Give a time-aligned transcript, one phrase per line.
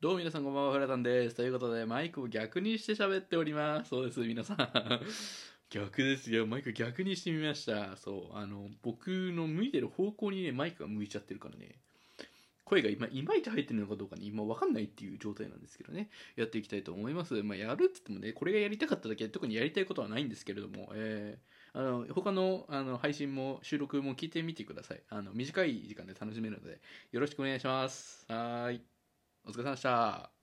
[0.00, 1.36] どうも皆さんこんばんは、フラタンです。
[1.36, 3.90] ということで、マイクを逆にして喋っております。
[3.90, 5.00] そうです、皆さん。
[5.68, 6.46] 逆ですよ。
[6.46, 7.98] マイク逆にしてみました。
[7.98, 8.34] そう。
[8.34, 11.74] あの、僕の向いてる方向にね、マイクが向いちゃってるからね。
[12.64, 16.08] 声が今、いまいち入ってるのかどうかね、今わかんないっていう状態なんですけどね。
[16.34, 17.34] やっていきたいと思います。
[17.42, 25.02] まあ、やるって言ってもね、これがやりたかっただけで、特にやりたいことはないんですけれども、えー、あの、他の、あの、配信も、収録も聞いてみてください。
[25.10, 26.80] あの、短い時間で楽しめるので、
[27.12, 28.24] よろしくお願いします。
[28.32, 28.99] はーい。
[29.44, 30.39] お疲れ様でした。